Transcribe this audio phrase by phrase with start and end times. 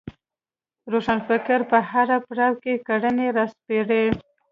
[0.91, 4.05] روښانفکر په هر پړاو کې کړنې راسپړي